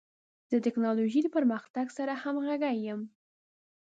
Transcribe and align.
زه 0.49 0.55
د 0.59 0.63
ټکنالوژۍ 0.65 1.19
د 1.23 1.27
پرمختګ 1.35 1.85
سره 1.97 2.13
همغږی 2.23 2.75
یم. 2.87 3.01